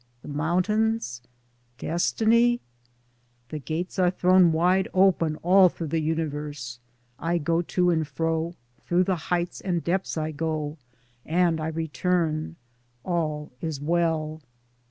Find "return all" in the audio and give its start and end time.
11.67-13.51